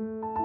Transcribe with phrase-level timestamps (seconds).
[0.00, 0.37] you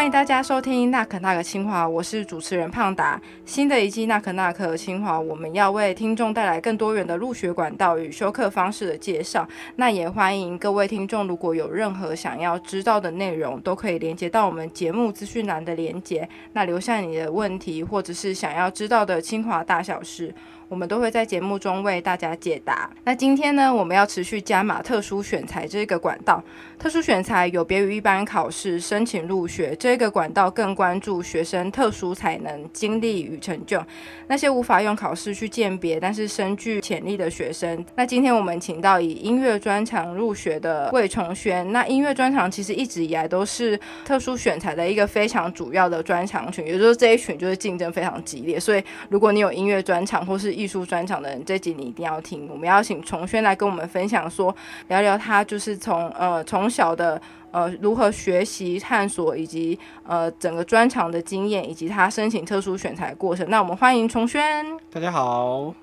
[0.00, 3.20] 欢迎大家收听《纳可纳克清华》，我是主持人胖达。
[3.44, 9.46] 新的一季《纳可纳克清华》，我们要为听众带来更多元的入学管道与修课方式的介绍。
[9.76, 20.34] 那也欢迎各位听众，如果有任何想要知道的内容，都可以连接到我们节目资讯栏的连接，那留下你的问题，或者是想要知道的清华大小事。
[20.70, 22.88] 我们都会在节目中为大家解答。
[23.02, 26.40] 那今天呢，我们要持续加码特殊选材这个管道。
[26.78, 33.84] 特殊选材有别于一般考试申请入学，这个管道更关注学生特殊才能、经历与成就。
[34.28, 37.84] 那些无法用考试去鉴别，但是深具潜力的学生。
[37.96, 41.70] 那今天我们请到以音乐专长入学的魏崇轩。
[41.72, 48.60] 那音乐专长其实一直以来都是特殊选材的一个非常主要的专长群，也就是这一群就是竞争非常激烈。
[48.60, 52.46] 所以如果你有音乐专长或是艺术专场的人，这集你一定要听。
[52.50, 54.54] 我们邀请崇轩来跟我们分享，说
[54.88, 63.48] 聊聊他就是从呃从小的呃如何学习探索，以及呃整个专场的经验，以及他申请特殊选材过程。
[63.48, 64.66] 那我们欢迎崇轩。
[64.92, 65.74] 大家好。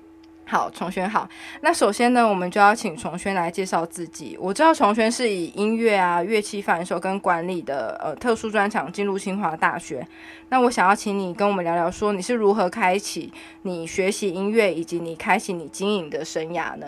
[0.48, 1.28] 好，重轩好。
[1.60, 4.34] 那首先呢，我们就要请重轩来介绍自己。
[4.40, 10.08] 我知道重轩是以音乐啊、乐器贩售跟管理的呃特殊专长进入清华大学。
[10.48, 13.30] 那我想要请你跟我们聊聊，说你是如何开启
[13.62, 16.86] 你学习音乐，以及你开启你经营的生涯呢？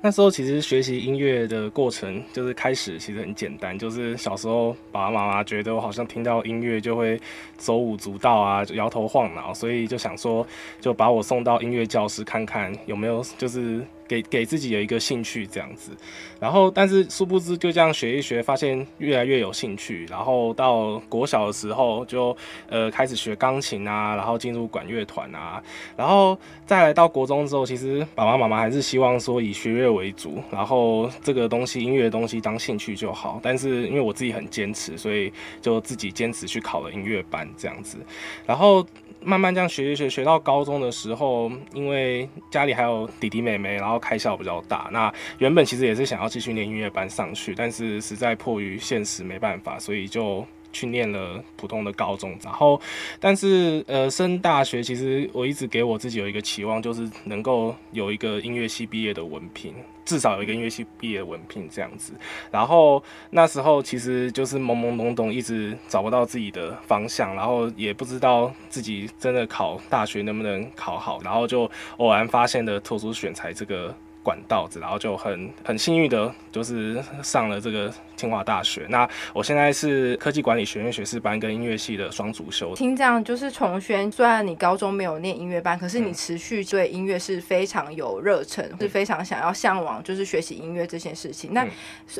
[0.00, 7.20] 那时候其实学习音乐的过程，就是开始其实很简单，就是小时候爸爸妈妈觉得我好像听到音乐就会
[7.58, 10.46] 手舞足蹈啊，摇头晃脑，所以就想说
[10.80, 13.84] 就把我送到音乐教室看看有没有就是。
[14.08, 15.92] 给给自己有一个兴趣这样子，
[16.40, 20.06] 然后但是殊不知就这样学一学，发现越来越有兴趣。
[20.06, 22.36] 然后到国小的时候就
[22.68, 25.62] 呃开始学钢琴啊，然后进入管乐团啊，
[25.96, 33.38] 然后再来到国中之后，其实爸爸妈妈还是希望说以学业为主，然后这个东西音乐的东西当兴趣就好。
[33.42, 35.30] 但是因为我自己很坚持，所以
[35.60, 37.98] 就自己坚持去考了音乐班这样子，
[38.46, 38.86] 然后。
[39.22, 44.88] 慢慢这样学学学，学到高中的时候，因为家里还有弟弟妹妹，然后开销比较大。
[44.92, 50.46] 那原本其实也是想要继续念音乐班上去，但是实在迫于现实没办法，所以就。
[50.72, 52.80] 去念了普通的高中，然后，
[53.18, 59.74] 但是呃，升大学其实我一直给我自己有一个期望，就是能够有一个音乐系毕业的文凭，
[60.04, 62.12] 至少有一个音乐系毕业的文凭这样子。
[62.50, 73.94] 然后那时候其实就是懵懵懂懂，一直找不到自己的方向，然后也不知道自己真的考大学能不能考好，然后就偶然发现的特殊选材这个。
[74.22, 78.86] 管道子，然后就很很幸运的，就是上了这个清华大学。
[78.90, 82.74] 那我现在是科技管理学院学士班跟音乐系的双主修。
[82.74, 91.54] 听这样就是重轩，虽然你高中没有念音乐班，可是你持续对音乐是非常有热忱，是非常想要向往，就是学习音乐这件事情。
[91.54, 91.66] 那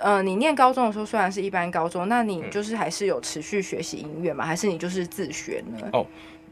[0.00, 4.46] 呃，你念高中的时候虽然是一般高中，那你就是还是有持续学习音乐吗？
[4.46, 5.88] 还是你就是自学呢？
[5.92, 6.06] 哦。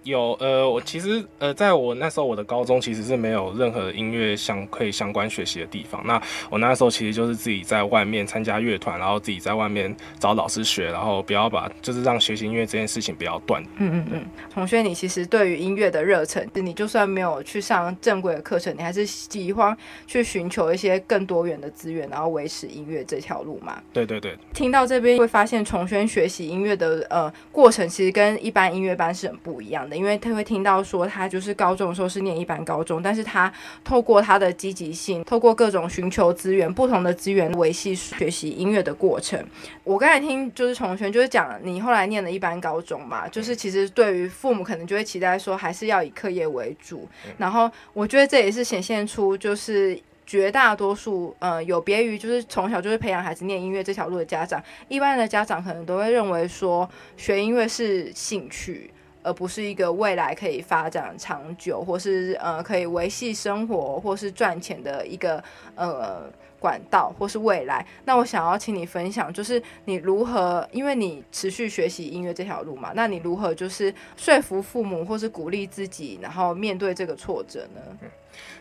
[0.07, 6.01] 有呃，我其实呃，在我那时候，我的高中其实是没有任何音乐相可以相关学习的地方。
[6.07, 13.61] 那我那时候其实就是自己在外面参加乐团，然后自己在外面找老师学，然后不要把就是让学习音乐这件事情不要断。
[13.79, 23.83] 嗯嗯嗯，同学，你其实对于音乐的热忱，你就算没有去上正规的课程，你还是喜欢去寻求一些更多元的资源，然后维持音乐这条路嘛？
[23.93, 24.39] 对对对。
[24.55, 29.96] 听到这边会发现，重轩学习音乐的呃过程，其实跟一般音乐班是很不一样的。
[29.97, 33.53] 因为他会听到说，他就是高中的时候是念一般高中，但是他
[33.83, 39.43] 透过他的积极性，透过各种寻求资源、不同的资源维系学习音乐的过程。
[39.83, 47.09] 我刚才听就是重轩就是讲，你后来念了一般高中嘛，就是其实对于父母可能就会期待说，还是要以课业为主。
[47.39, 58.91] 然后我觉得这也是显现出就是绝大多数呃有别于就是从小就是培养孩子念音乐这条路的家长，一般的家长可能都会认为说学音乐是兴趣。
[59.27, 65.43] 而不是一个未来可以发展长久，或是呃可以维系生活，或是赚钱的一个
[65.75, 66.31] 呃
[66.61, 67.85] 管道，或是未来。
[68.05, 77.81] 那我想要请你分享，就是你如何，因为你持续学习音乐这条路嘛，那你如何就是说服父母，或是鼓励自己，然后面对这个挫折呢？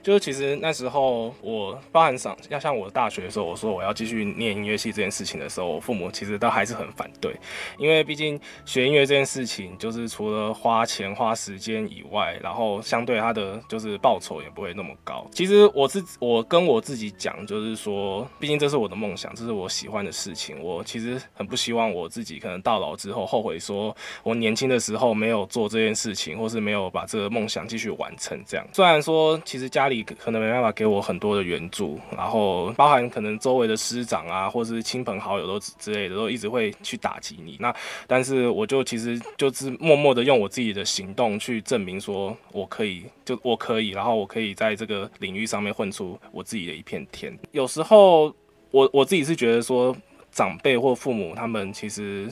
[0.05, 7.35] 就是其实那时候我包含上要像我大学的时候，我说我要继续念音乐系这件事情的时候，我父母其实都还是很反对，
[7.79, 15.25] 因为毕竟学音乐这件事情，就是除了花钱花时间以外，然后相对他的就是报酬也不会那么高。
[15.31, 20.61] 其实我是我跟我自己讲，就是说，毕竟这是我的梦想，这是我喜欢的事情。
[20.61, 28.39] 我其实很不希望我自己可能到老之后后悔，说我年轻的时候没有做这件事情，或是没有把这个梦想继续完成。
[28.45, 37.57] 这样，虽然说其实家里可能没办法给我很多的援助，然后包含可能周围的师长啊，或是亲朋好友都之类的，都一直会去打击你。
[37.59, 37.75] 那
[38.07, 47.37] 但是我就其实就是默默的用我自己的行动去证明说我可以，就我可以，然后我可以在这个领域上面混出我自己的一片天。
[47.51, 48.33] 有时候
[48.71, 49.95] 我我自己是觉得说，
[50.31, 52.31] 长辈或父母他们其实。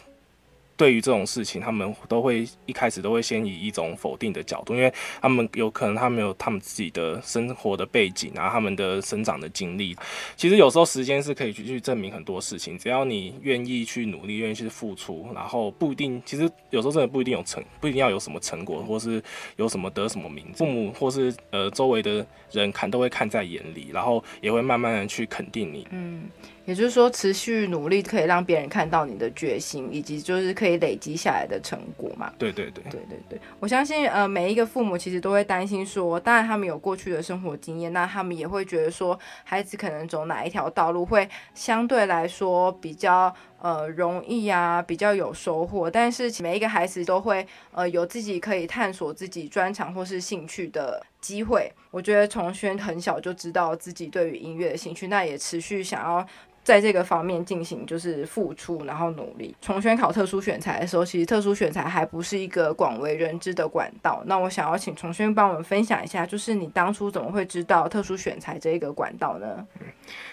[0.75, 4.92] 对于这种事情，他们都会一开始都会先以一种否定的角度，因为
[5.22, 9.96] 他们有可能他们有他们自己的生活的背景啊，他们的生长的经历。
[10.36, 19.24] 其实有时候时间是可以去去证明很多事情，只要你愿意去努力，愿意去付出，然后不一定，其实有时候真的不一定有成，不一定要有什么成果，或是
[19.58, 25.88] 有什么得什么名，父母或是呃周围的人看都会看在眼里，然后也会慢慢的去肯定你。
[25.92, 26.30] 嗯。
[26.65, 32.31] 也就是说，持续努力可以让别人看到你的决心，以及就是可以累积下来的成果嘛？
[32.38, 45.92] 对对对对对对，我相信呃，每一个父母其实都会担心说，当然他们有过去的生活经验，那他们也会觉得说，孩子可能走哪一条道路会相对来说比较呃容易啊，比较有收获。
[45.92, 51.69] 但是每一个孩子都会呃有自己可以探索自己专长或是兴趣的机会。
[51.92, 56.25] 我觉得从轩很小就知道自己对于音乐的兴趣，那也持续想要。
[56.63, 59.54] 在这个方面进行就是付出，然后努力。
[59.62, 64.24] 重宣考特殊选材的时候，其实特殊选材还不是一个广为人知的管道。
[64.25, 69.68] 那我想要请重轩帮我们分享一下，就是你当初怎么会知道特殊选材这一个管道呢？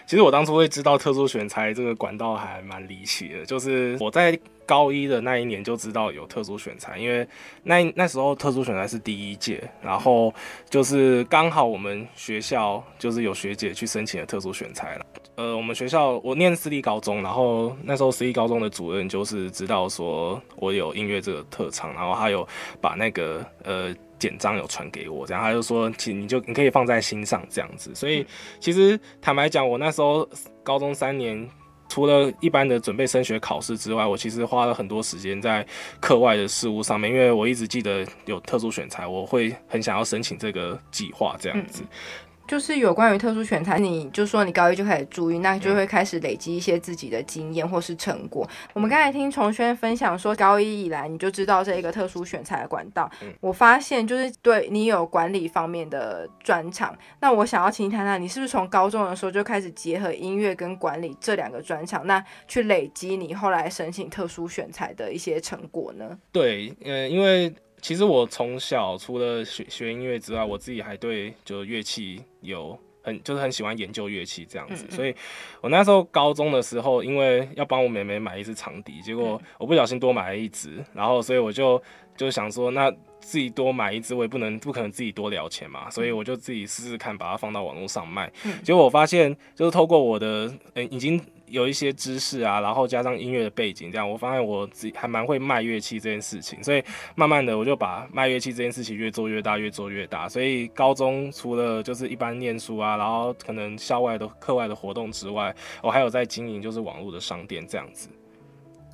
[0.06, 7.26] 其实我当初会知道特殊选材这个管道还蛮离奇的，就是我在高一的那一年就知道有特殊选材，因为
[7.64, 10.32] 那那时候特殊选材是第一届，然后
[10.68, 15.06] 就是刚好我们学校就是有学姐去申请了特殊选材了。
[15.40, 22.46] 呃，我们学校我念私立高中，然后那时候私立高中的主任就是知道说我有音乐这个特长，然后他有
[22.78, 23.88] 把那个呃
[24.19, 27.94] 简章有传给我，这样他就说，请你就你可以放在心上这样子。
[27.94, 28.26] 所以
[28.60, 30.28] 其实坦白讲，我那时候
[30.62, 31.48] 高中三年，
[31.88, 35.66] 除了一般的准备升学考试之外，我其实花了很多时间在
[36.00, 41.82] 课外的事物上面，因为我一直记得有特殊选材，我会很想要申请这个计划这样子。
[42.50, 48.44] 就是有关于特殊选材，你就说你高一就开始注意，那就会开始累积一些自己的经验或是成果。
[48.73, 53.08] 我们刚才听重轩分享说，高一以来你就知道这一个特殊选材的管道。
[53.38, 56.93] 我发现就是对你有管理方面的专长。
[57.20, 66.19] 那我想要请你谈谈，你是不是从高中的时候就开始结合音乐跟管理这两个专长，那去累积你后来申请特殊选材的一些成果呢？
[66.32, 67.55] 对，呃，因为。
[67.80, 75.14] 其实我从小除了学学音乐之外，我自己还对就乐器有很就是很喜欢研究乐器这样子，所以
[75.60, 81.82] 我那时候高中的时候，因为要帮我妹妹买一支长笛，结果我不小心多买了一支，然后所以我就
[82.16, 82.90] 就想说，那
[83.20, 88.30] 自己多买一支，我也不能不可能自己多聊钱嘛，所以我就自己试试看，把它放到网络上卖。
[88.62, 91.20] 结果我发现，就是透过我的嗯已经。
[91.50, 96.82] 有一些知识啊，然后加上音乐的背景，这样我发现我自己还蛮会卖乐器这件事情，所以
[97.14, 100.29] 慢慢的我就把卖乐器这件事情越做越大，越做越大。
[100.29, 108.08] 所以高中除了就是一般念书啊，然后可能校外的课外的活动之外，我还有在经营就是网络的商店这样子。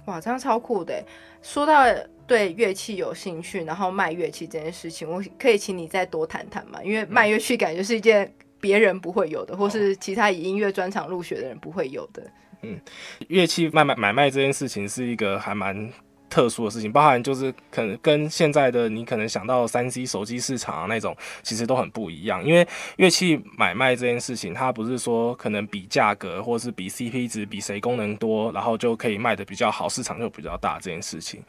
[0.06, 1.05] 哇，这样超酷的！
[1.43, 1.85] 说到
[2.29, 6.81] 对乐器有兴趣，然后卖乐器这件事情，我可以请你再多谈谈吗？
[6.85, 12.22] 因为卖乐器感觉是一件别人不会有的，或是其他以音乐专场入学的人不会有的。
[12.63, 12.81] 嗯，
[13.29, 15.93] 乐器卖卖买卖这件事情是一个还蛮
[16.29, 22.44] 特殊的事情，包含就是可能跟现在的你可能想到三 C 手机市场啊那种，其实都很不一样。
[22.44, 31.41] 因为乐器买卖这件事情，它不是说可能比价格或是比 CP 值，比谁功能多，然后就可以卖的比较好，市场就比较大这件事情。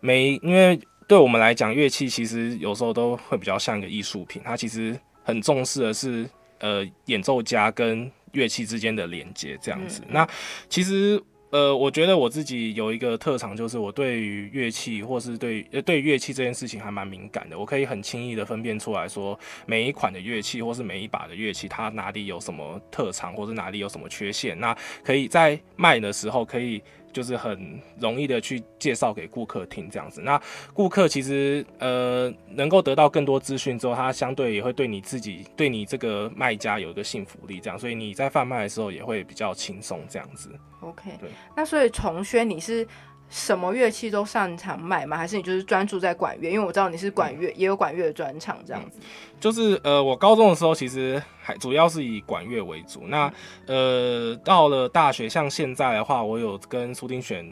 [0.00, 6.28] 每因为对我们来讲，乐器其实有时候都会比较像一个艺术品，它其实很重视的是
[6.60, 8.10] 呃演奏家跟。
[8.32, 10.02] 乐器之间的连接，这样子。
[10.08, 10.26] 那
[10.68, 17.58] 其实，呃，我觉得我自己有一个特长，就是我对于乐器或是对呃对乐器这件事情还蛮敏感的。
[17.58, 24.58] 我可以很轻易的分辨出来说，每一款的乐器或是每一把的乐器，它哪里有什么特长，或是哪里有什么缺陷。
[24.58, 26.82] 那可以在卖的时候可以。
[27.12, 30.40] 就是很容易的去介绍给顾客听这样子，那
[30.72, 40.50] 顾客其实呃能够得到更多资讯之后，他相对也会对你自己对你这个卖家有一个信服力，这样，所以你在贩卖的时候也会比较轻松这样子。
[40.80, 41.30] OK，对。
[41.56, 42.86] 那所以重轩你是
[43.32, 45.16] 什么乐器都擅长卖吗？
[45.16, 46.50] 还是你就是专注在管乐？
[46.50, 49.00] 因为我知道你是管乐，也有管乐的专场这样子。
[49.40, 53.04] 就是呃，我高中的时候其实还主要是以管乐为主。
[53.06, 53.32] 那
[53.66, 57.50] 呃，到了大学，像现在的话，我有跟苏丁选。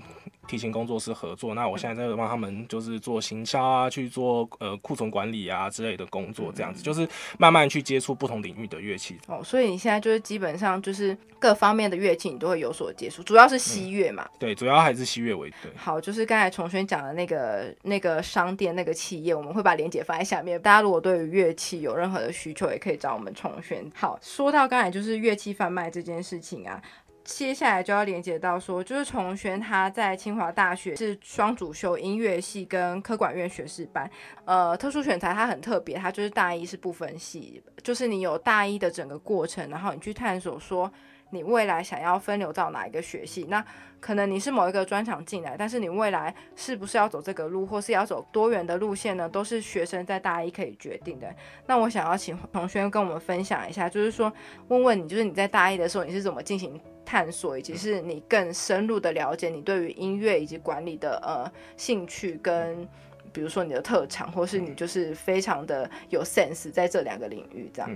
[0.51, 9.17] 提琴工作室合作，那我现在在帮他们就是做行销啊，去做呃库存管理啊之类的工作，这样子就是慢慢去接触不同领域的乐器。
[9.29, 14.29] 哦，所以你现在就是基本上就是各方面的乐器你都会有所接触，主要是西乐嘛？
[14.41, 15.71] 对，主要还是西乐为对。
[15.77, 20.61] 好，就是刚才重轩讲的那个那个商店那个企业，我们会把链接放在下面。
[20.61, 23.89] 大家如果对于乐器有任何的需求，也可以找我们重轩。
[23.95, 26.83] 好，说到刚才就是乐器贩卖这件事情啊。
[27.31, 34.11] 接下来就要连接到说，就是崇轩他在清华大学是双主修音乐系跟科管院学士班，
[34.45, 40.93] 呃，特殊选材他很特别，他就是大一是不分系，就是你有大一的整个过程，然后你去探索说
[41.31, 43.65] 你未来想要分流到哪一个学系，那
[44.01, 49.29] 可能你是某一个专场进来，但是你未来是不是要走这个路，或是要走多元的路线呢？
[49.29, 51.35] 都是学生在大一可以决定的。
[51.67, 54.31] 那我想要请同学跟我们分享一下，就是说
[54.69, 56.79] 问问你，就是你在大一的时候你是怎么进行？
[57.11, 62.87] 探索，以及是你更深入的了解你对于音乐以及管理的呃兴趣，跟
[63.33, 67.91] 比如说你的特长，或是你就是非常的有 sense 在这两个领域这样。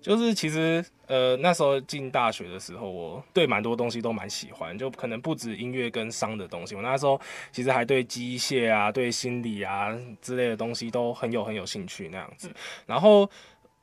[0.00, 7.20] 就是其实呃那时候进大学的时候，我对蛮多东西都蛮喜欢，就可能不止音乐跟商的东西，我那时候
[7.52, 12.50] 其实还对机械啊、对心理啊之类的东西都很有很有兴趣那样子，
[12.84, 13.30] 然后。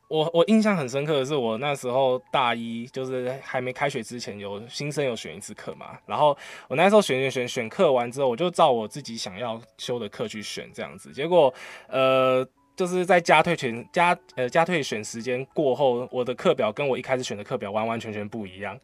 [0.07, 5.97] 我我印象很深刻的是，我那时候大一就是还没开学之前，有新生有选一次课嘛。
[6.05, 6.37] 然后
[6.69, 11.11] 我那时候选选选选课完之后，我就照我自己想要修的课去选这样子。
[11.11, 11.53] 结果
[11.89, 18.79] 呃，就是在加退选加呃加退选时间过后，我的课表跟我一开始选的课表完完全全不一样。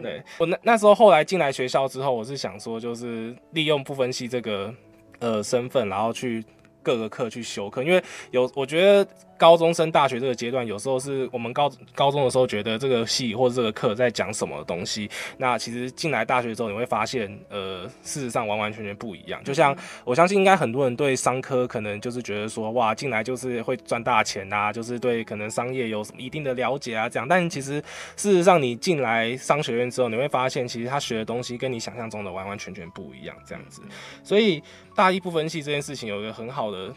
[0.00, 4.72] 对我那那时候后来进来学校之后，我是想说，就是利用不分析这个
[5.18, 6.44] 呃身份，然后去
[6.82, 9.06] 各个课去修课，因为有我觉得。
[9.40, 15.08] 高中升大学这个阶段，有时候是我们高高中的时候觉得这个系或者这个课在讲什么东西。
[15.38, 19.42] 那其实进来大学之后，你会发现，呃，事实上完完全全不一样。
[19.42, 27.26] 就像我相信，应该很多人对商科可能就是觉得说，哇，进来就是会赚大钱啊，就是对可能商业有什么一定的了解啊这样。
[27.26, 27.82] 但其实
[28.18, 33.80] 事实上，你进来商学院之后，你会发现，其实他学的东西跟你想象中的完完全全不一样这样子。
[34.22, 34.62] 所以
[34.94, 36.94] 大一不分系这件事情有一个很好的。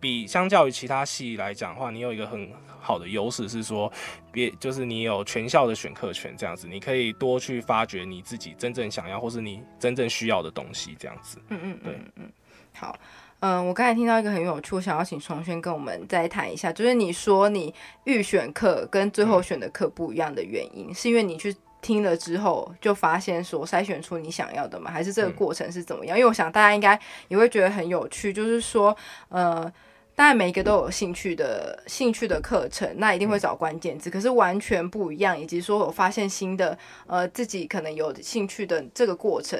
[0.00, 2.50] 比相较于其他系来讲的话，你有一个很
[2.80, 3.88] 好的优势是说，
[4.32, 11.38] 别就是你有全校的选课权，这样子，你可以多去发掘你自己真正想要或是你真正需要的东西，这样子。
[11.50, 12.28] 嗯嗯，对，嗯，
[12.74, 12.98] 好，
[13.38, 24.90] 嗯，我刚才听到一个很有趣，我想要请重轩跟我们再谈一下，就是你说你预选课跟最后选的课不一样的原因，是因为你去听了之后就发现说筛选出你想要的吗？
[24.90, 26.16] 还是这个过程是怎么样？
[26.16, 26.98] 因为我想大家应该
[27.28, 28.96] 也会觉得很有趣，就是说，
[29.28, 29.70] 呃。
[30.14, 35.36] 当然，每一个都有兴趣的兴趣的课程，那一定会找关键字，可是完全不一样。
[35.36, 39.58] 以及说我发现新的，呃，自己可能有兴趣的这个过程，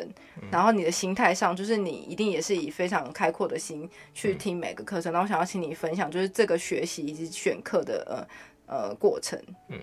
[0.51, 5.11] 然后你的心态上，就是你一定也是以非常开阔的心去听每个课程。
[5.11, 8.29] 然后想要请你分享，就是这个学习以及选课的
[8.69, 9.41] 呃呃过程。
[9.69, 9.79] 嗯，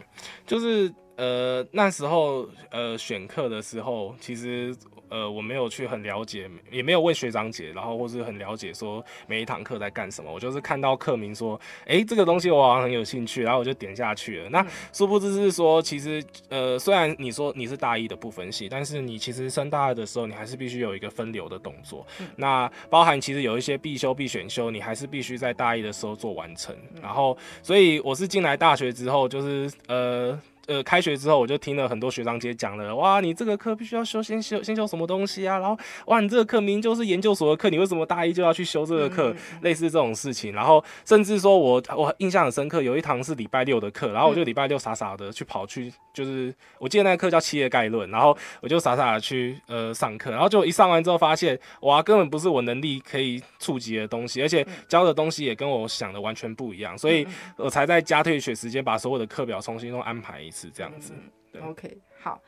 [0.46, 4.75] 就是呃那时候呃选课的时候，其实。
[5.11, 10.31] 呃，我没有去很了解，也没有问学长姐，然后或是很了解说每一堂课在干什么。
[10.31, 14.49] 我就是看到课名说，哎，这个东西我好像很有兴趣，然后我就点下去了。
[14.49, 22.05] 那殊不知是说，其实呃，虽然你说你是大一的不分系，但是你其实升大二的时候，你还是必须有一个分流的动作。
[22.35, 26.75] 那包含其实有一些必修必选修，你还是必须在大一的时候做完成。
[27.01, 30.39] 然后，所以我是进来大学之后，就是呃。
[30.69, 35.57] 呃，开学之后我就听了很多学长姐讲了，哇，你这个课必须要修，先修先修什么东西啊？
[35.57, 39.35] 然后，哇，你这个课明明就是研究所的课，你为什么大一就要去修这个课？
[39.61, 60.58] 类似这种事情，然后甚至说我我印象很深刻，有一堂是礼拜六的课，然后我就礼拜六傻傻的去跑去，就是我记得那个课叫企业概论，然后我就傻傻的去呃上课，然后就一上完之后发现，哇，根本不是我能力可以触及的东西，而且教的东西也跟我想的完全不一样，所以我才在加退学时间把所有的课表重新都安排一次。
[60.59, 61.13] 是这样子
[61.61, 62.41] ，OK，好。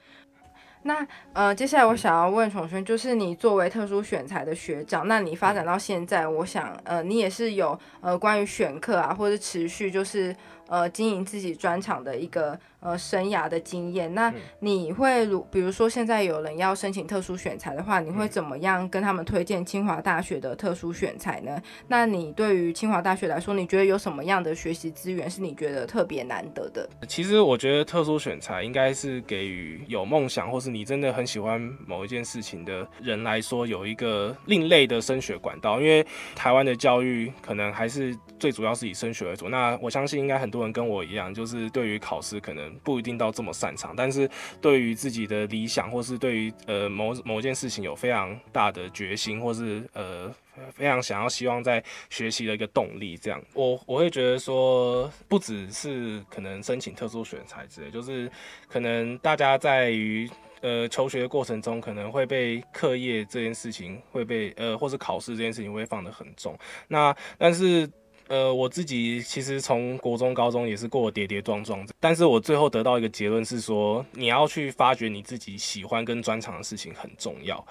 [0.83, 10.35] 那呃，接下来我想要问崇轩，就是你作为特殊选材的学长，那你发展到现在，我想呃，你也是有呃关于选课啊，或者持续就是
[10.71, 14.15] 呃经营自己专场的一个呃生涯的经验。
[14.15, 21.61] 那你会如比如说现在有人要申请特殊选材的话，你会怎么样跟他们推荐清华大学的特殊选材呢？
[21.89, 26.89] 那你对于清华大学来说，你觉得有什么样的学习资源是你觉得特别难得的？
[27.05, 35.81] 其实我觉得特殊选材应该是给予有梦想或是你真的很喜欢某一件事情的人来说，有一个另类的升学管道。
[35.81, 39.48] 因为台湾的教育可能还是最主要是以升学为主。
[39.48, 44.29] 那我相信应该很多人跟我一样，就是对于考试可能不一定到这么擅长，但是
[44.60, 50.33] 对于自己的理想或是对于呃某某件事情有非常大的决心，或是呃。
[50.74, 58.29] 非常想要希望在学习的一个动力，这样我我会觉得说，不只是可能申请特殊选材之类，就是
[58.67, 60.29] 可能大家在于
[60.60, 66.55] 呃求学的过程中，可能会被课业这件事情会被呃或是考试这件事情会放得很重。
[66.88, 67.89] 那但是
[68.31, 77.61] 呃我自己其实从国中、高中也是过跌跌撞撞，但是我最后得到一个结论是说，你要去发掘你自己喜欢跟专长的事情很重要。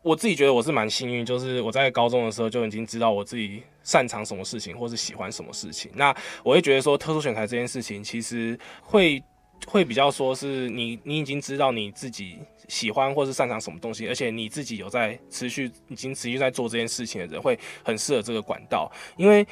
[0.00, 5.90] 我自己觉得我是蛮幸运，就是我在高中的时候就已经知道我自己擅长什么事情，或是喜欢什么事情。
[5.94, 9.22] 那我会觉得说，特殊选材这件事情，其实会
[9.66, 19.46] 会比较说是你你已经知道你自己喜欢或是擅长什么东西，而且你自己有在持续已经持续在做这件事情的人，会很适合这个管道，因为。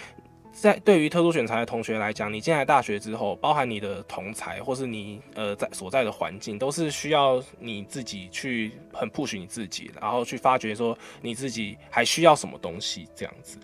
[0.54, 13.58] 在对于特殊选材的同学来讲，你进来大学之后，包含你的同才或是你呃在所在的环境，都是需要你自己去很 push 你自己，然后去发掘说你自己还需要什么东西这样子。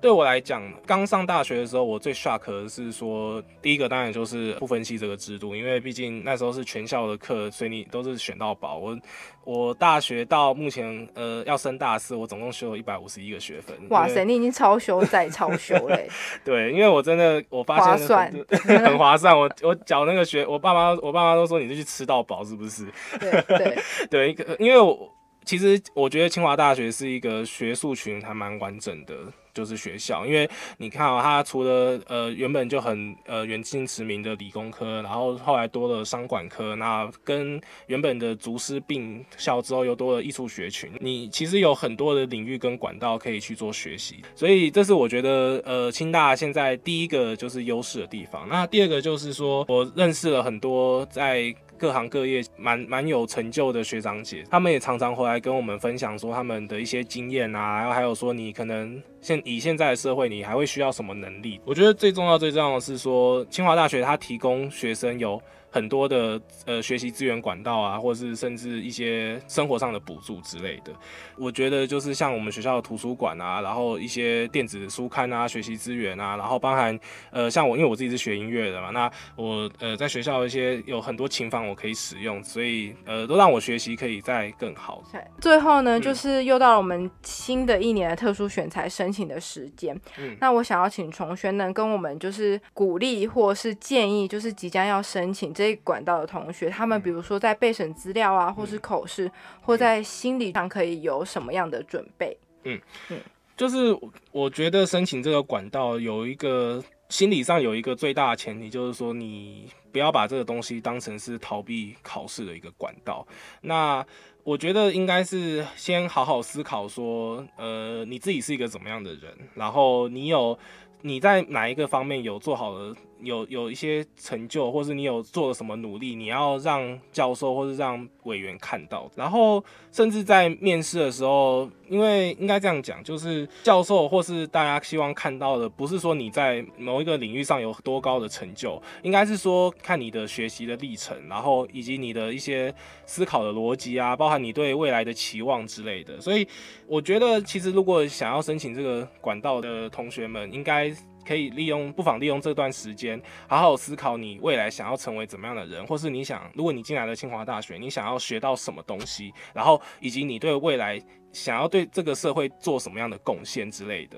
[0.00, 8.76] 对我来讲，刚上大学的时候，我最 shock 的是说，第一个当然就是不分析这个制度，因为毕竟那时候是全校的课，所以你都是选到宝。
[8.78, 8.98] 我
[9.44, 13.76] 我大学到目前，呃，要升大四，我总共修了一百五十一个学分。
[13.88, 16.08] 哇塞，你已经超修再超修嘞！
[16.44, 18.32] 对，因为我真的我发现划算，
[18.84, 19.36] 很划算。
[19.36, 22.86] 我我缴那个学，我爸妈我爸妈都说你是去吃到饱，是不是？
[23.18, 23.78] 对对
[24.34, 25.12] 对，因为我
[25.46, 29.14] 其实我觉得清华大学是一个学术群还蛮完整的。
[29.56, 48.46] 就是学校，因为你看啊，它除了呃原本就很呃远近驰名的理工科，然后后来多了商管科，那跟原本的竹师并校之后又多了艺术学群，你其实有很多的领域跟管道可以去做学习，所以这是我觉得呃清大现在第一个就是优势的地方。
[48.50, 51.56] 那第二个就是说我认识了很多在。
[51.78, 61.60] 各行各业蛮蛮有成就的学长姐，他们也常常回来跟我们分享说他们的一些经验啊，然后还有说你可能现以现在的社会，你还会需要什么能力？
[61.64, 65.40] 我觉得最重要最重要的是说，清华大学它提供学生有。
[65.76, 70.90] 很多的呃学习资源管道啊，或者是甚至一些生活上的补助之类的，
[71.36, 76.98] 我觉得就是像我们学校的图书馆啊，然后一些电子书刊啊，学习资源啊，然后包含
[77.30, 85.04] 呃像我因为我自己是学音乐的嘛，那我呃在学校一些有很多琴房我可以使用，所以呃都让我学习可以再更好。
[85.42, 95.65] 最后呢，就是又到了我们新的一年的特殊选材申请的时间，嗯，那我想要请重轩能跟我们就是鼓励或是建议，就是即将要申请这。
[95.76, 102.38] 管道的同学，他们比如说在备审资料啊，或是口试，或在心理上可以有什么样的准备？
[102.64, 103.18] 嗯嗯，
[103.56, 103.96] 就是
[104.30, 113.26] 我觉得申请这个管道有一个心理上有一个最大的前提，就是说你不要把这个东西当成是逃避考试的一个管道。
[113.62, 114.04] 那
[114.42, 120.58] 我觉得应该是先好好思考说，呃，你自己是一个怎么样的人，然后你有
[121.02, 122.94] 你在哪一个方面有做好了。
[123.20, 129.10] 有有一些成就，或是你有做了什么努力，你要让教授或是让委员看到。
[129.14, 142.72] 然后，甚至在面试的时候，因为应该这样讲，就是教授或是大家希望看到的，不是说你在某一个领域上有多高的成就，应该是说看你的学习的历程，然后以及你的一些
[143.06, 146.20] 思考的逻辑啊，包含你对未来的期望之类的。
[146.20, 146.46] 所以，
[146.86, 150.94] 我觉得其实如果想要申请这个管道的同学们，应该。
[151.26, 164.16] 可以利用，不妨利用这段时间，好好思考你未来想要成为怎么样的人，或是你想，如果你进来了清华大学，你想要学到什么东西，然后以及你对未来想要对这个社会做什么样的贡献之类的。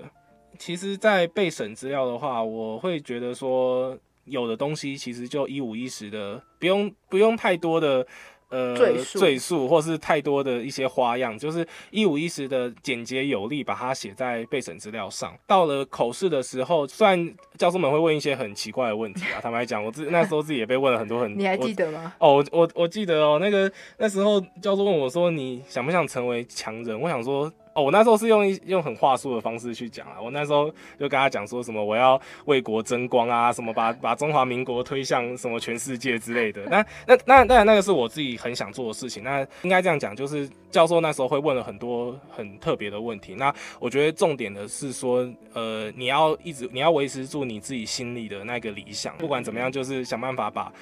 [0.58, 8.06] 其实，在备审资料的话，我会觉得说，有的东西其实就一五一十的，不用不用太多的。
[8.50, 15.36] 呃，赘述或是太多的一些花样，就是一五一十的简洁有力，把它写在备审资料上。
[15.46, 21.38] 到了口试的时候，虽然教授们会问一些很奇怪的问题啊， 坦白讲，我自那时候自己也被问了很多很。
[21.38, 22.14] 你还记得吗？
[22.18, 26.98] 哦，我我我记得哦，那个那时候教授问我说，你想不想成为强人？
[26.98, 27.52] 我想说。
[27.78, 36.64] 哦，我那时候是用一用很话术的方式去讲啊，我那时候就跟他讲说什么我要为国争光啊，什么把把中华民国推向什么全世界之类的。
[36.64, 39.22] 那那那当然那个是我自己很想做的事情。
[39.22, 43.36] 那应该这样讲，就是教授那时候会问了很多很特别的问题。
[43.36, 50.72] 那我觉得重点的是说，呃，你要一直你要维持住你自己心里的那个理想，不管怎么样，就是想办法把。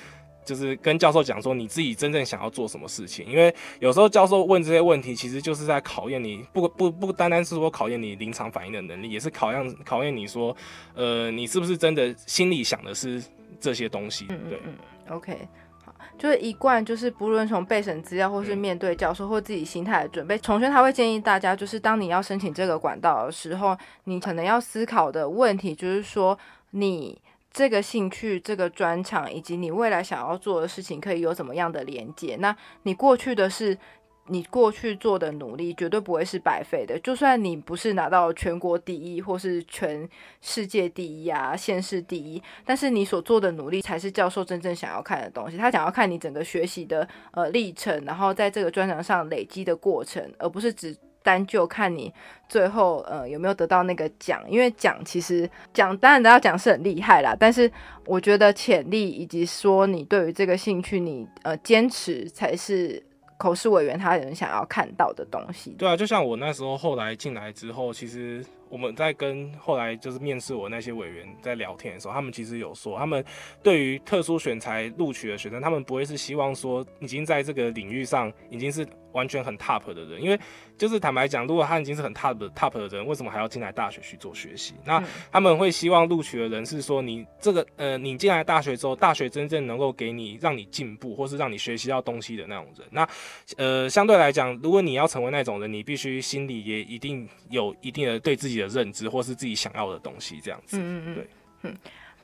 [0.46, 10.56] 就是跟教授讲说你自己真正想要做什么事情，因为有时候教授问这些问题，其实就是在考验你，不不不单单是说考验你临场反应的能力，也是考验考验你说，
[10.94, 13.22] 呃，你是不是真的心里想的是
[13.60, 14.26] 这些东西？
[14.26, 14.74] 对，嗯
[15.10, 15.36] ，OK，
[15.84, 26.38] 好，就是一贯就是不论从备审资料，或是面对教授或自己心态的准备，重轩他会建议大家，就是当你要申请这个管道的时候，你可能要思考的问题就是说
[26.70, 27.20] 你。
[27.56, 32.36] 这个兴趣、这个专长，以及你未来想要做的事情，可以有怎么样的连接？
[32.36, 33.78] 那你过去的是，
[34.26, 36.98] 你过去做的努力绝对不会是白费的。
[36.98, 40.06] 就算你不是拿到全国第一，或是全
[40.42, 45.56] 世界第一啊，县市第一，但是你所做的努力才是教授真正想要看的东西。
[45.56, 50.94] 他想要看你整个学习的呃历程，然后在这个专长上累积的过程，而不是只。
[51.26, 52.12] 单就看你
[52.48, 57.70] 最后呃有没有得到那个奖，因为奖其实奖当然得到奖是很厉害啦，但是
[58.04, 63.02] 我觉得潜力以及说你对于这个兴趣你呃坚持才是
[63.36, 65.72] 口试委员他人想要看到的东西。
[65.72, 68.44] 对啊，就像我那时候后来进来之后，其实。
[68.68, 73.24] 我们在跟后来就是面试我那些委员在聊天的时候，他们其实有说，他们
[73.62, 80.38] 对于特殊选材录取的学生，他们不会是希望说已经在这个领域上已经是完全很 top 的人，因为
[80.76, 84.74] 就是坦白讲，如果他已经是很 top 的 top 的人，为什么还要进来大学去做学习？
[84.84, 92.86] 那他们会希望录取的人是说，你这个呃，你进来大学之后，大学真正能够给你让你进步，或是让你学习到东西的那种人。
[92.90, 93.08] 那
[93.56, 98.55] 呃，相对来讲，如果你要成为那种人，你必须心里也一定有一定的对自己。
[98.58, 100.78] 的认知，或是自己想要的东西，这样子。
[100.78, 101.28] 嗯嗯嗯，对，
[101.62, 101.76] 嗯。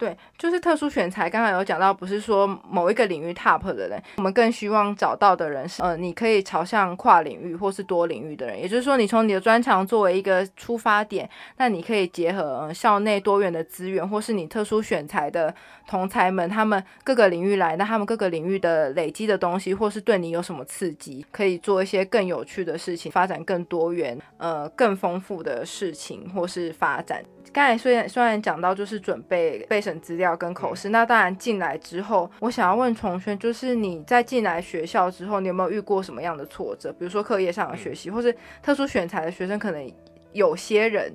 [0.02, 1.30] 对，就是特殊选材。
[1.30, 8.60] 刚刚有讲到，不是说某一个领域 top 的人，我们更希望找到的人是，呃，你可以朝向跨领域或是多领域的人。
[8.60, 15.54] 也就是说，你从你的专长作为一个出发点，那你可以结合校内多元的资源，或是你特殊选材的
[15.86, 27.22] 同才们，他们各个领域来，那他们各个领域的累积的东西，或是对你有什么刺激，可以做一些更有趣的事情，发展更多元、呃，更丰富的事情，或是发展。
[27.52, 36.92] 刚才虽然虽然讲到就是准备备审资料跟口试，那当然进来之后，我想要问重轩，就是你在进来学校之后，你有没有遇过什么样的挫折？
[36.98, 39.92] 比如说课业上的学习，或是特殊选材的学生，可能
[40.32, 41.12] 有些人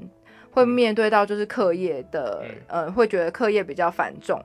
[0.57, 4.43] 会面对到就是课业的，呃，会觉得课业比较繁重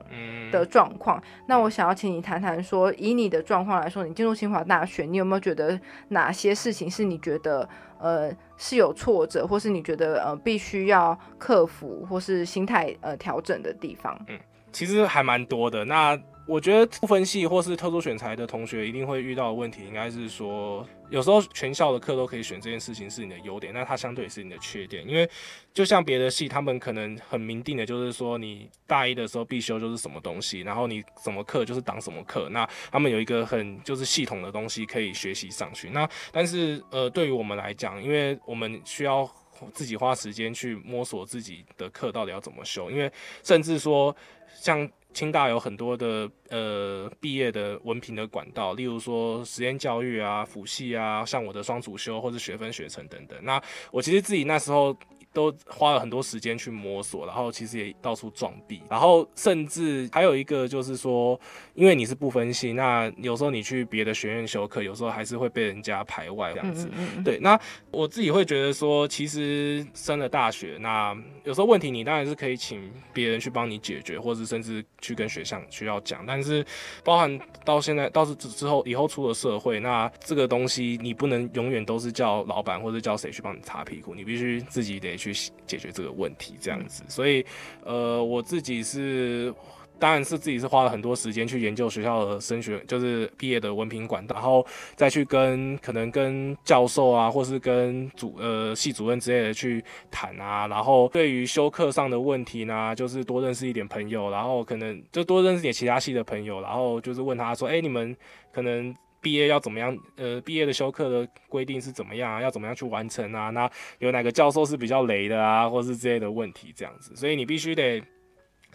[0.51, 1.21] 的状况。
[1.47, 7.67] 那我想要请你谈谈，说以你的状况来说，你进入清华大学，你有没有觉得哪些事情是你觉得？
[7.99, 14.13] 呃，是有挫折，或是你觉得呃必须要克服，或是心态呃调整的地方？
[14.27, 14.37] 嗯，
[14.73, 15.85] 其实还蛮多的。
[15.85, 20.85] 那我觉得不分系或是特殊选材的同学一定会遇到的问题，应该是说。
[21.09, 25.07] 有时候全校的课都可以选，这件事情是你的优点，那它相对也是你的缺点。
[25.07, 25.29] 因为
[25.71, 32.49] 就像别的系，他们可能很明定的，就是说你大一的时候必修就是什么东西，然后你什么课就是当什么课。
[32.49, 35.91] 那他们有一个很就是系统的东西可以学习上去。
[35.91, 39.29] 那但是呃，对于我们来讲，因为我们需要
[39.71, 43.11] 自己花时间去摸索自己的课到底要怎么修，因为
[43.43, 44.15] 甚至说
[44.55, 44.89] 像。
[45.13, 53.37] 清大有很多的呃毕业的文凭的管道，例如说实验教育啊、辅系啊，像我的双主修或者学分学程等等。
[53.43, 54.97] 那我其实自己那时候。
[55.33, 61.39] 都花了很多时间去摸索，然后其实也到处撞壁，然后甚至还有一个就是说，
[61.73, 66.87] 因为你是不分析，那有时候你去别的学院修课，有时候还是会被人家排外这样子。
[67.25, 76.63] 对，那我自己会觉得说，其实升了大学，那有时候问题你当然是可以请别人去帮你解决，或者甚至去跟学校学校讲，但是
[77.03, 85.17] 包含到现在，到是之后以后出了社会，那这个东西你不能永远都是叫老板或者叫谁去帮你擦屁股，你必须自己得。
[85.31, 87.45] 去解决这个问题，这样子，所以，
[87.83, 89.53] 呃，我自己是，
[89.99, 108.15] 当然是自己是花了很多时间去研究学校的升学，就是毕业的文凭管道，然后再去跟可能跟教授啊，或是跟主呃系主任之类的去谈啊，然后对于修课上的问题呢，就是多认识一点朋友，然后可能就多认识点其他系的朋友，然后就是问他说，哎，你们
[108.51, 108.93] 可能。
[109.23, 109.97] 毕业要怎么样？
[110.17, 112.41] 呃，毕业的修课的规定是怎么样啊？
[112.41, 113.49] 要怎么样去完成啊？
[113.49, 113.67] 那
[113.99, 118.03] 有哪个教授是比较雷的啊，或是之类的问题这样子，所以你必须得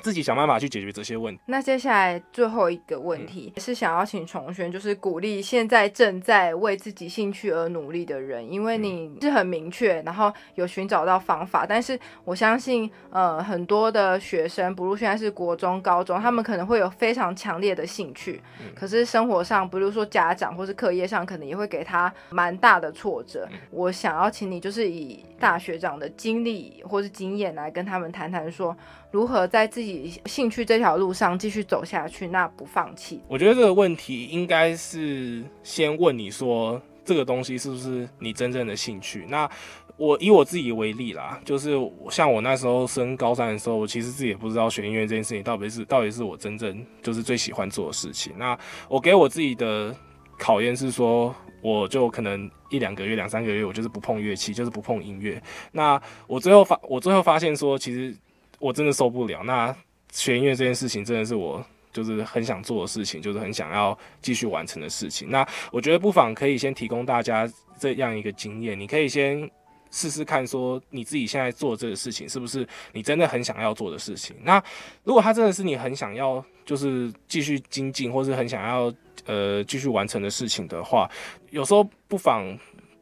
[0.02, 1.40] 自己想办法去解决这些问题。
[1.46, 11.66] 那接下来最后一个问题是想要请重轩，就是鼓励现在正在为自己兴趣而努力的人，因为你是很明确，然后有寻找到方法。
[11.66, 18.40] 但是我相信，呃，很多的学生，不如现在是国中、高中，他们可能会有非常强烈的兴趣，
[18.74, 23.48] 可是生活上，比如说家长或是课业上，可能也会给他蛮大的挫折。
[23.70, 28.76] 我想要请你，就是以大学长的经历或是经验来跟他们谈谈，说
[29.10, 33.20] 如何在自己兴趣这条路上继续走下去，那不放弃。
[33.26, 39.24] 我觉得这个问题应该是先问你说，这个东西是不是你真正的兴趣？
[39.28, 39.48] 那
[39.96, 41.72] 我以我自己为例啦，就是
[42.10, 48.32] 像我那时候升高三的时候，我其实自己也不知道学音乐这件事情到底是到底是我真正就是最喜欢做的事情。
[48.36, 48.56] 那
[48.88, 49.92] 我给我自己的
[50.38, 55.42] 考验是说，我就可能一两个月、两三个月，我就是不碰乐器，就是不碰音乐。
[55.72, 58.14] 那我最后发，我最后发现说，其实
[58.58, 59.42] 我真的受不了。
[59.44, 59.74] 那
[60.12, 65.30] 学音乐这件事情真的是我就是很想做的事情，就是很想要继续完成的事情。
[65.30, 69.50] 那我觉得不妨可以先提供大家这样一个经验，你可以先。
[69.90, 74.36] 试试看，说你自己现在做这个事情是不是你真的很想要做的事情？
[74.42, 74.62] 那
[75.02, 78.92] 如果他真的是你很想要，就是继续精进，或是很想要
[79.24, 81.10] 呃继续完成的事情的话，
[81.48, 82.44] 有时候不妨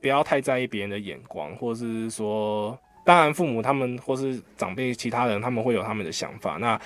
[0.01, 6.59] 不要太在意别人的眼光，或者是说，当然父母他们或是长辈其他人他们会有他们的想法。
[6.61, 6.79] 那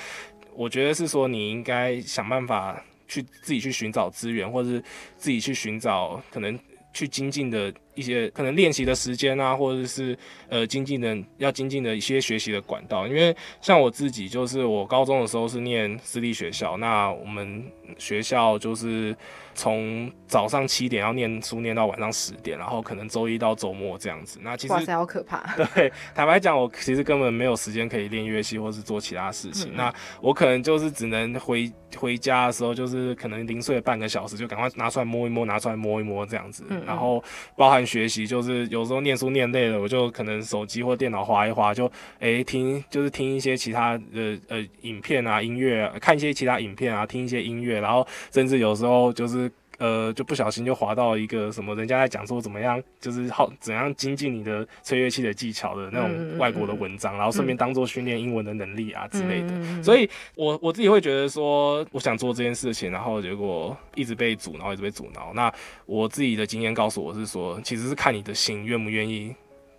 [0.55, 4.85] 我觉得是说，你应该想办法去自己去寻找资源，或者是
[5.17, 6.57] 自己去寻找可能
[6.93, 7.73] 去精进的。
[7.95, 10.17] 一些可能练习的时间啊，或者是
[10.49, 17.65] 呃精进的要精进的一些学习的管道，因为像我自己就是我高中的时候是念私立学校，那我们
[17.99, 19.15] 学校就是
[19.55, 24.39] 从早上七点要念书念到晚上十点，然后可能周一到周末这样子。
[24.43, 25.57] 那其实哇塞，好可怕！
[25.75, 29.75] 对，坦白讲，我其实根本没有时间可以练乐器或是做其他事情。
[29.75, 37.23] 那我可能就是只能回回家的时候，就是可能零碎半个小时就赶快拿出来摸一摸，拿出来摸一摸这样子，然后
[37.57, 37.80] 包含。
[37.85, 49.51] 学习就是有时候念书念累了，我就可能手机或电脑划一划，就诶听就是听一些其他的呃影片啊音乐，看一些其他影片啊，听一些音乐，然后甚至有时候就是。
[49.81, 59.83] 呃，就不小心就滑到一个什么，人家在讲说怎么样，就是好怎样精进你的吹乐器的技巧的那种外国的文章，然后顺便当做训练英文的能力啊之类的。
[59.83, 65.33] 所以，我我自己会觉得说，我想做这件事情，然后结果一直被阻挠，一直被阻挠。
[65.33, 65.51] 那
[65.87, 69.35] 我自己的经验告诉我是说，其实是看你的心愿不愿意，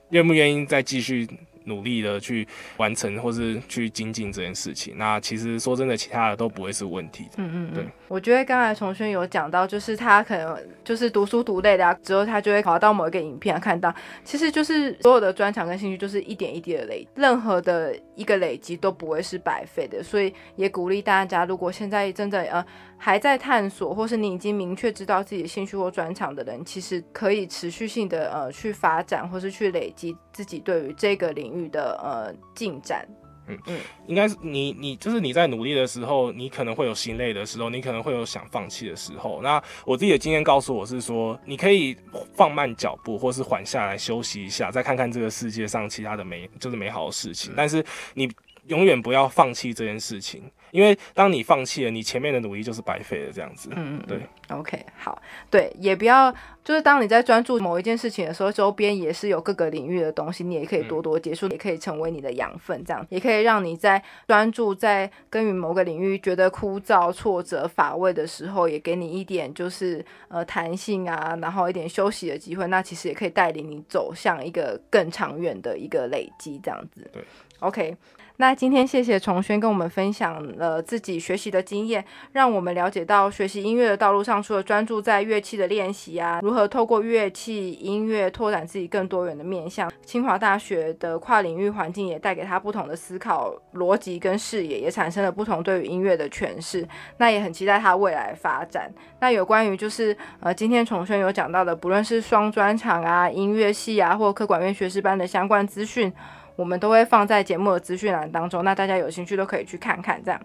[0.10, 1.28] 愿不愿意再继续。
[1.66, 2.48] 努力的去
[2.78, 7.28] 完成或是去精进这件事情，那其实说真的，其他的都不会是问题。
[7.38, 7.86] 嗯嗯，对。
[8.08, 13.94] 我觉得刚才重轩有讲到，就是他可能就是读书读累了之后，他就会跑到某一个影片看到，
[14.24, 20.04] 其实就是所有的专长跟兴趣，就是一点一滴的累，任何的一个累积都不会是白费的。
[20.04, 22.66] 所以也鼓励大家，如果现在真的呃。
[23.04, 33.08] 还在探索，或是你已经明确知道自己的兴趣或专长的人，其实可以持续性的呃去发展，或是去累积自己对于这个领域的呃进展。
[33.48, 39.42] 嗯嗯，应该是你你就是你在努力的时候，你可能会有心累的时候，你可能会有想放弃的时候。
[39.42, 41.98] 那我自己的经验告诉我是说，你可以
[42.36, 47.52] 放慢脚步，或是缓下来休息一下，再看看这个世界上其他的美就是美好的事情。
[47.58, 47.84] 但是
[48.14, 48.32] 你
[48.68, 50.44] 永远不要放弃这件事情。
[50.72, 53.70] 因为当你放弃了，你前面的努力就是白费了，这样子。
[53.76, 54.22] 嗯嗯，对。
[54.58, 72.66] OK，好，对，也不要就是当你在专注某一件事情的时候，周边也是有各个领域的东西，你也可以多多接触，也可以成为你的养分，这样也可以让你在专注在耕耘某个领域觉得枯燥、挫折、乏味的时候，也给你一点就是呃弹性啊，然后一点休息的机会。
[72.68, 77.10] 那其实也可以带领你走向一个更长远的一个累积，这样子。
[77.12, 77.22] 对
[77.60, 77.98] ，OK。
[78.42, 89.92] 那今天谢谢崇轩跟我们分享了自己学习的经验，让我们了解到学习音乐的道路上，除了专注在乐器的练习啊，如何透过乐器音乐拓展自己更多元的面向。
[90.04, 96.84] 清华大学的跨领域环境也带给他不同的思考逻辑跟视野，也产生了不同对于音乐的诠释。
[97.18, 98.92] 那也很期待他未来发展。
[99.20, 106.12] 那有关于就是呃，今天崇轩有讲到的，不论是双专场啊、音乐系啊，或科管院学士班的相关资讯。
[106.56, 110.22] 我们都会放在节目的资讯栏当中，那大家有兴趣都可以去看看。
[110.24, 110.40] 这样，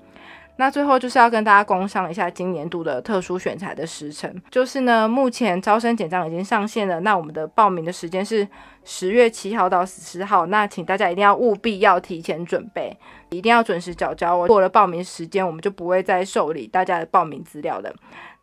[0.57, 8.47] 那最后就是要跟大家公商一下今年度的特殊选材的时程，就是呢，目前招生简章已经上线了，那我们的报名的时间是
[8.85, 12.97] 十月七号到十号，那请大家一定要务必要提前准备，
[13.31, 14.47] 一定要准时缴交哦。
[14.47, 17.92] 过了报名时间，我们就不会再受理大家的报名资料了。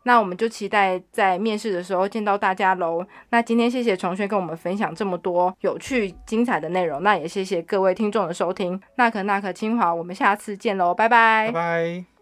[0.04, 3.06] 那我们就期待在面试的时候见到大家喽。
[3.30, 8.80] 那今天谢谢重轩跟我们分享这么多有趣精彩的内容，那也谢谢各位听众的收听。
[8.96, 11.48] 那可那可清华，我们下次见喽，拜拜。
[11.48, 12.13] 拜拜。